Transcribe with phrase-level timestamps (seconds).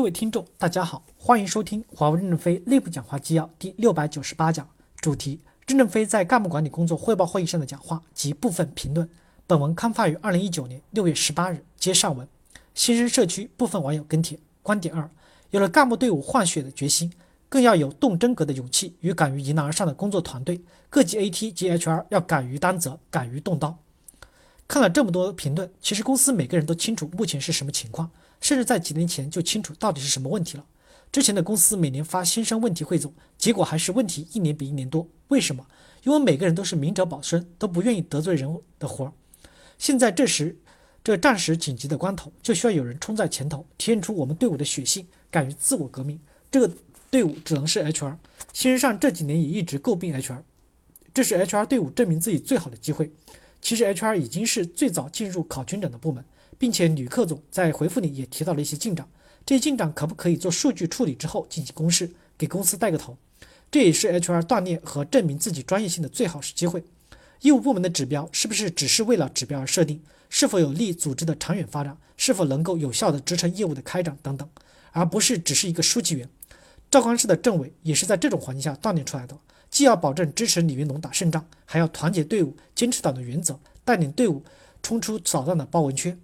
[0.00, 4.66] 各位听众，大家好，欢迎收听华为任正非内部讲话纪要第六百九十八讲，
[4.98, 9.06] 主题：任正非在干部管理工作汇报会议上的讲话及部分评论。
[9.46, 11.62] 本文刊发于二零一九年六月十八日。
[11.76, 12.26] 接上文，
[12.72, 15.06] 新生社区部分网友跟帖观点二：
[15.50, 17.12] 有了干部队伍换血的决心，
[17.50, 20.58] 更要有动真格的勇气与敢于迎难而上的工作团队。
[20.88, 23.76] 各级 AT 及 HR 要敢于担责，敢于动刀。
[24.70, 28.08] 看了这么多评论，其实公司每个人都清楚目前是什么情况。
[28.40, 30.64] 甚至在几年前就清楚到底是什么问题了。
[31.10, 35.08] 之前的公司每年发新生问题汇总，结果还是问题一年比一年多。
[35.26, 35.66] 为什么？
[36.04, 38.48] 因为每个人都是明哲保身，都不愿意得罪人
[38.78, 39.12] 的活儿。
[39.76, 40.56] 现在这时，
[41.02, 46.20] 这战时紧急的关头，就需要有人冲在前头，体现出我们队伍的血性，敢于自我革命。
[46.48, 46.72] 这个
[47.10, 48.16] 队伍只能是 HR。
[48.52, 50.42] 新人上这几年也一直诟病 HR，
[51.12, 53.10] 这是 HR 队伍证明自己最好的机会。
[53.60, 56.24] 其实 HR 已经是最早进入考军长的部门。
[56.58, 59.08] 并且吕克总在回复里也提到了一些进展，
[59.46, 63.16] 这些进展可不可以做数据处理之后进行公示，给公司带个头？
[63.70, 66.84] 这也是 HR 锻炼和证明自己专业性的最好是机会。
[67.40, 70.02] 业务部门的指标是不是只是为了指标而设定？
[70.28, 71.96] 是否有利组织的长远发展？
[72.18, 74.46] 是否能够有效的支撑业务的开展等等，
[74.92, 76.28] 而不是只是一个书记员。
[76.90, 79.38] 赵刚市的政委也是在这种环境下锻炼出来的，
[79.70, 84.42] 既要保证支持李云龙打胜仗，还要团结队伍，坚持党的原则，带领队伍
[84.82, 86.18] 冲出扫荡的包围圈。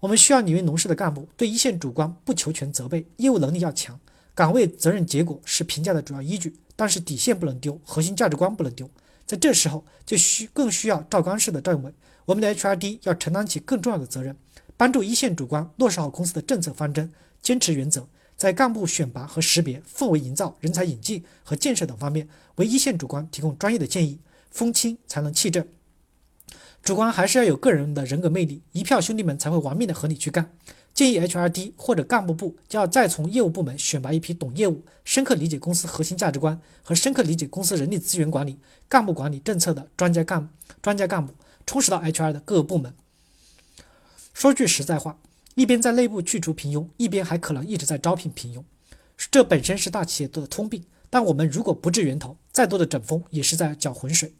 [0.00, 4.00] 我们需要李云龙式的干部，对一线主观不求全责备，业务能力要强，
[4.34, 8.88] 岗位责任结果是评价的主要依据，但是底线不能丢，核心价值观不能丢。
[9.26, 11.92] 在这时候，就需更需要赵刚式的政委，
[12.24, 14.34] 我们的 HRD 要承担起更重要的责任，
[14.78, 18.08] 帮助一线主观落实好公司的政策方针，坚持原则，
[18.40, 24.18] 在干部选拔和识别、氛围营造、人才引进和建设等方面，为一线主观提供专业的建议，
[24.50, 25.62] 风清才能气正。
[26.82, 30.50] 主观还是要有个人的人格魅力，一票兄弟们才会玩命的和你去干。
[30.94, 40.48] 建议 HRD 或者干部部就要再从业务部门选拔一批懂业务、深刻理解公司核心价值观和深刻理解公司人力资源管理、干部管理政策的专家干
[40.80, 41.34] 专家干部，
[41.66, 42.94] 充实到 HR 的各个部门。
[44.32, 45.18] 说句实在话，
[45.54, 48.62] 一边在内部去除平庸，一边还可能一直在招聘平庸，
[49.30, 50.84] 这本身是大企业的通病。
[51.12, 54.32] 但我们如果不治源头，再多的整风也是在搅浑水。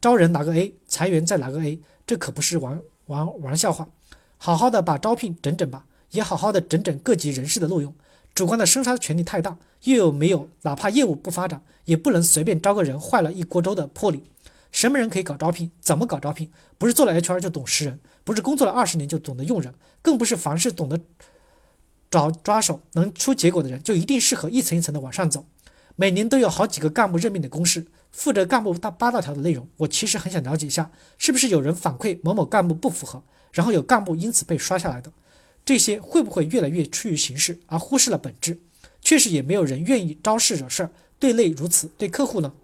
[0.00, 3.88] 招人拿个 A，裁员再拿个 A，这可不是玩玩玩笑话。
[4.36, 7.94] 好好的把招聘整整吧，也好好的整整各级人事的录用。
[8.34, 14.22] 主观的生杀权力太大，又有没有哪怕业务不发展，也不能随便招个人坏了一锅粥的魄力。
[14.70, 15.70] 什么人可以搞招聘？
[15.80, 16.50] 怎么搞招聘？
[16.76, 21.00] 不是做了 HR 就懂识人，不是工作了二十年就懂得用人，更不是凡事懂得
[22.10, 25.46] 找抓手能出结果的人就一定适合一层一层的往上走。
[25.96, 27.86] 每年都有好几个干部任命的公示。
[28.10, 35.12] 负责干部大八大条的内容，我其实很想了解一下，是不是有人反馈某某干部不符合，然后有干部因此被刷下来的？
[35.62, 38.58] 这些会不会越来越趋于形式，而忽视了本质？
[39.02, 42.54] 确实也没有人愿意招事惹事儿，对内如此，对客户呢？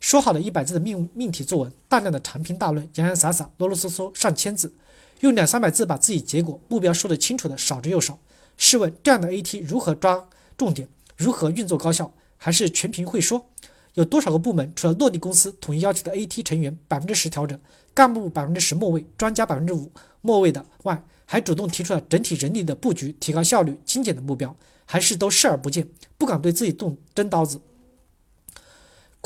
[0.00, 4.72] 说好的一百字的命命题作文，大量的长篇大论，洋洋洒洒，啰啰嗦嗦上千字，
[5.20, 8.18] 用两三百字把自己结果目标说得清楚的少之又少。
[8.56, 12.12] 试问这样的 AT 如何抓重点，如何运作高效？
[12.36, 13.46] 还是全凭会说？
[13.94, 17.58] 有多少个部门除了落地公司统一要求的 AT 成员百分之十调整，
[17.94, 19.90] 干部百分之十末位，专家百分之五
[20.20, 24.54] 末位的外，还主动提出了整体人力的布局、提高效率、精简的目标，
[24.84, 27.58] 还是都视而不见，不敢对自己动真刀子？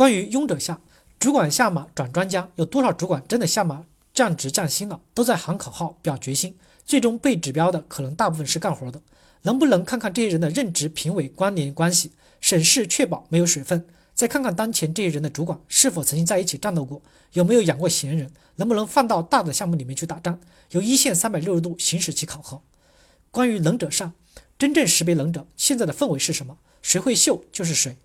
[0.01, 0.81] 关于庸者下，
[1.19, 3.85] 主管下马转专家，有多少主管真的下马
[4.15, 4.99] 降职降薪了？
[5.13, 6.57] 都在喊口号、表决心，
[6.87, 9.03] 最终被指标的可能大部分是干活的。
[9.43, 13.85] 能不能看看这些人的任职评委关联关系，审视确保没有水分？
[14.15, 17.03] 再看看当前这些人的主管是否曾经在一起战斗过，
[17.35, 20.41] 有没有养过闲人，能不能放到大的项目里面去打仗，
[20.71, 22.63] 由一线三百六十度行驶其考核。
[23.31, 24.15] 关于能者上，
[24.59, 26.57] 真正识别能者，现在的氛围是什么？
[26.81, 27.99] 谁会秀就是谁。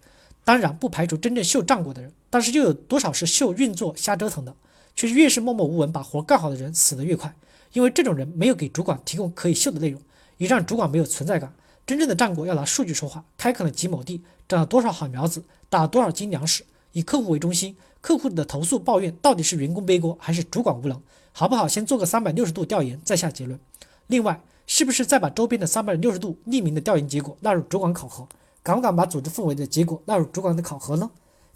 [0.45, 4.55] 当然不排除真正秀战果的人，但是又有多少是秀运作瞎折腾的？
[4.95, 7.35] 却越是默默无闻把活干好的人死得越快，
[7.73, 10.01] 因为这种人没有给主管提供可以秀的内容，
[10.37, 11.53] 也让主管没有存在感。
[11.85, 21.01] 真正的战果要拿数据说话，开垦了几亩地，长了多少好苗子，打了多少斤粮食，以客户为中心，客户的投诉抱怨到底是员工背锅还是主管无能，
[21.33, 21.67] 好不好？
[21.67, 23.59] 先做个三百六十度调研，再下结论。
[24.07, 28.27] 另外，是不是再把周边的三百六十度匿名的调研结果纳入主管考核？
[28.65, 31.11] 敢不敢把组织氛围的结果纳入主管的考核呢？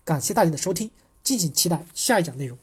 [0.06, 0.92] 感谢大家的收听，
[1.24, 2.56] 敬请期待下一讲内容。